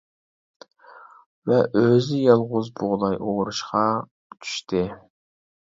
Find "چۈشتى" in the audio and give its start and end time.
4.39-4.85